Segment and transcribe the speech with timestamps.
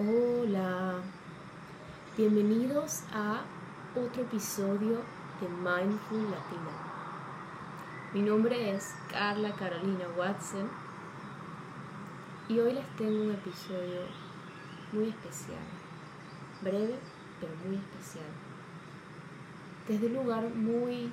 [0.00, 1.00] Hola,
[2.16, 3.40] bienvenidos a
[3.96, 5.02] otro episodio
[5.40, 6.70] de Mindful Latina.
[8.14, 10.70] Mi nombre es Carla Carolina Watson
[12.48, 14.02] y hoy les tengo un episodio
[14.92, 15.64] muy especial,
[16.62, 16.94] breve
[17.40, 18.30] pero muy especial,
[19.88, 21.10] desde un lugar muy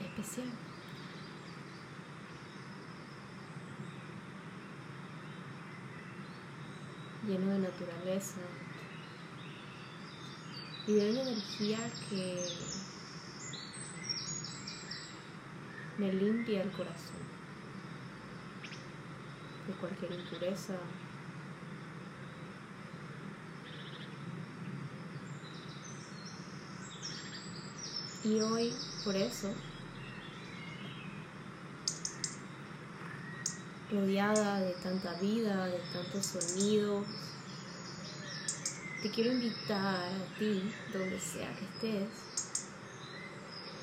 [0.00, 0.69] especial.
[7.30, 8.40] Lleno de naturaleza
[10.88, 12.48] y de una energía que
[15.98, 17.20] me limpia el corazón
[19.68, 20.74] de cualquier impureza.
[28.24, 29.52] Y hoy, por eso,
[33.90, 37.06] rodeada de tanta vida, de tantos sonidos.
[39.02, 42.08] Te quiero invitar a ti, donde sea que estés,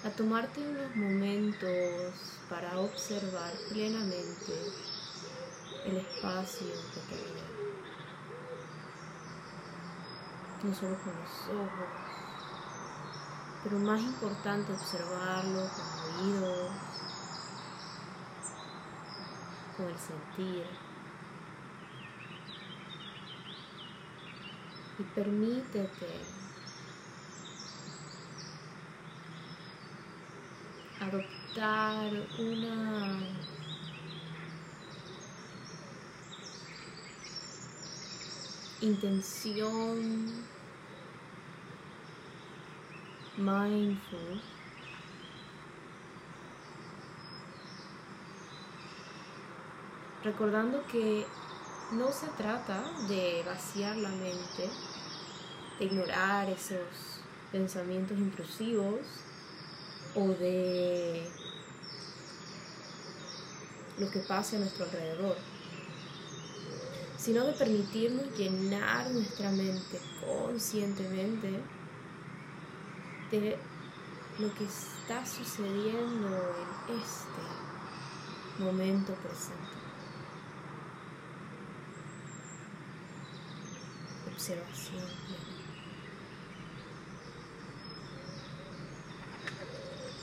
[0.06, 2.14] a tomarte unos momentos
[2.50, 4.54] para observar plenamente
[5.86, 7.44] el espacio que te rodea.
[10.64, 11.88] No solo con los ojos,
[13.64, 16.72] pero más importante observarlo con oídos
[19.78, 20.66] con el sentir.
[25.00, 26.08] Y permítete
[31.00, 33.20] adoptar una
[38.82, 40.48] intención
[43.38, 44.42] mindful
[50.24, 51.26] recordando que
[51.92, 54.70] no se trata de vaciar la mente,
[55.80, 59.00] de ignorar esos pensamientos intrusivos
[60.16, 61.30] o de
[63.98, 65.38] lo que pasa a nuestro alrededor,
[67.18, 71.62] sino de permitirnos llenar nuestra mente conscientemente
[73.32, 73.58] de
[74.40, 79.87] lo que está sucediendo en este momento presente.
[84.54, 85.04] Observación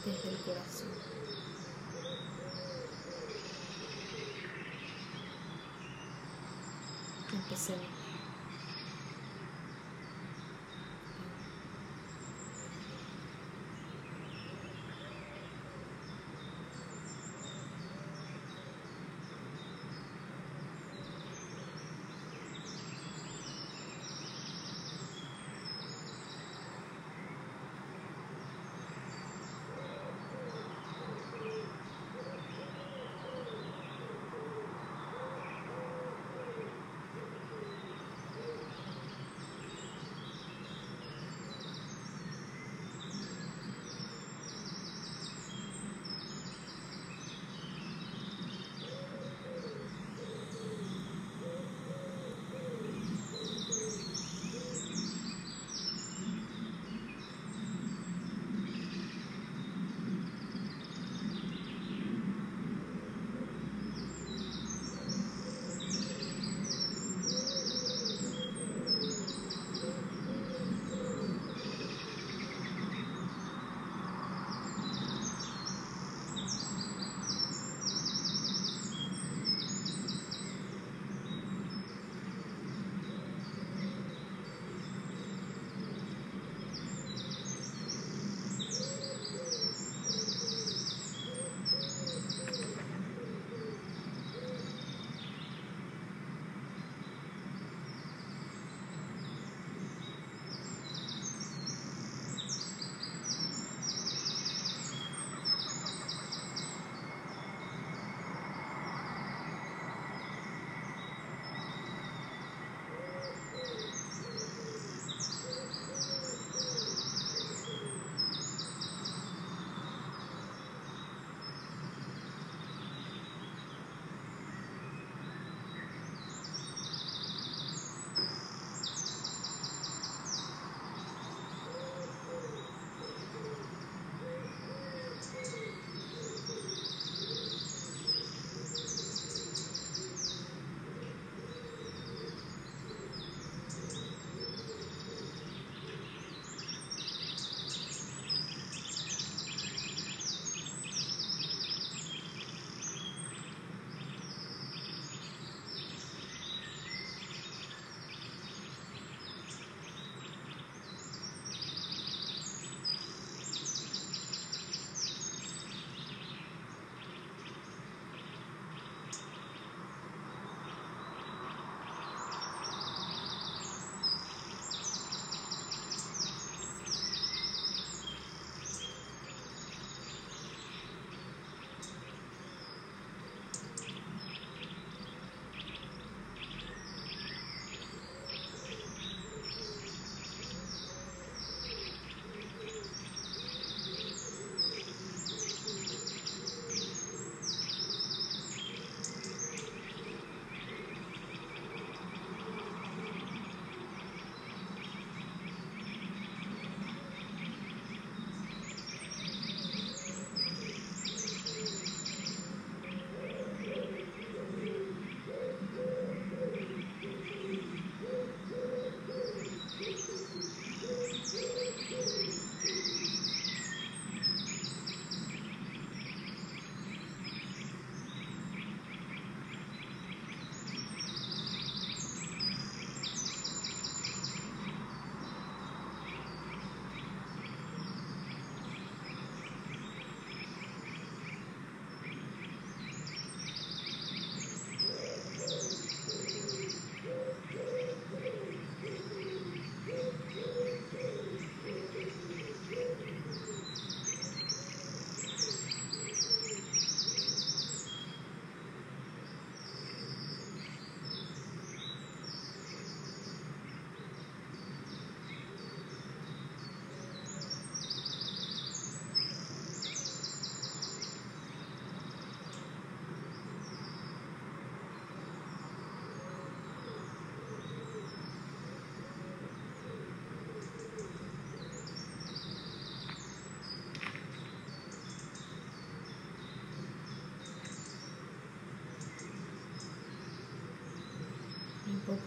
[0.06, 0.88] desde el corazón.
[7.32, 8.23] Empecemos.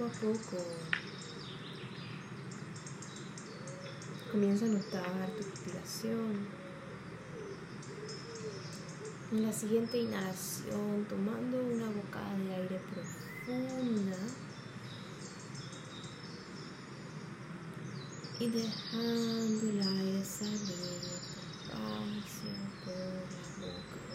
[0.07, 0.63] Poco
[4.31, 6.47] comienza a notar tu respiración.
[9.31, 14.17] En la siguiente inhalación, tomando una bocada de aire profunda.
[18.39, 21.17] Y dejando el aire salir
[22.85, 24.07] por la boca.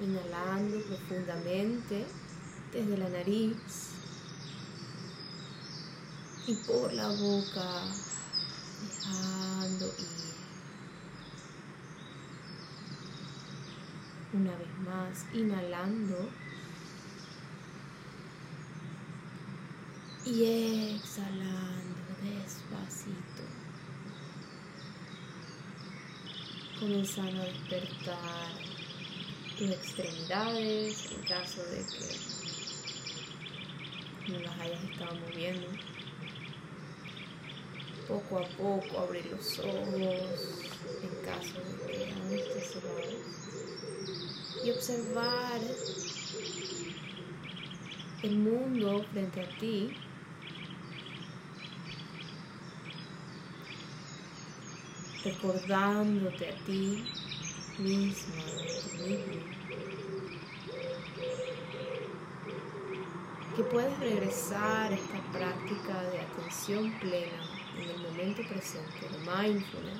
[0.00, 2.06] Inhalando profundamente
[2.72, 3.56] desde la nariz
[6.46, 7.84] y por la boca,
[8.80, 10.28] dejando ir.
[14.32, 16.30] Una vez más, inhalando
[20.24, 23.42] y exhalando despacito.
[26.78, 28.77] Comenzando a despertar
[29.58, 32.16] tus extremidades en caso de que
[34.32, 35.66] no las hayas estado moviendo.
[38.06, 40.62] Poco a poco abrir los ojos
[41.02, 43.02] en caso de que aún estés cerrado.
[44.64, 45.60] Y observar
[48.22, 49.92] el mundo frente a ti
[55.24, 57.04] recordándote a ti
[57.78, 58.44] misma,
[59.06, 59.57] mismo,
[63.58, 67.42] que puedes regresar a esta práctica de atención plena
[67.76, 69.98] en el momento presente, de mindfulness,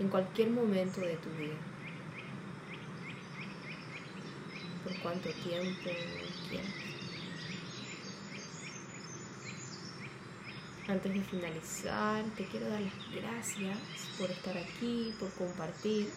[0.00, 1.54] en cualquier momento de tu vida.
[4.82, 5.90] Por cuánto tiempo
[6.50, 6.74] quieras.
[10.88, 13.78] Antes de finalizar, te quiero dar las gracias
[14.18, 16.10] por estar aquí, por compartir.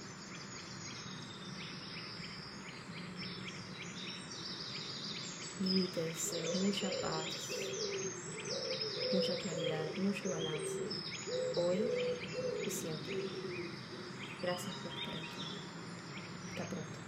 [5.57, 7.49] Deseo mucha paz,
[9.13, 10.79] mucha claridad, mucho balance,
[11.55, 11.79] hoy
[12.65, 13.23] y siempre.
[14.41, 15.29] Gracias por estar aquí.
[16.51, 17.04] Hasta pronto.